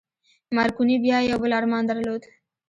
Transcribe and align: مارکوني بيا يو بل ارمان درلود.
مارکوني 0.55 0.95
بيا 1.03 1.17
يو 1.29 1.37
بل 1.43 1.51
ارمان 1.59 1.83
درلود. 1.91 2.21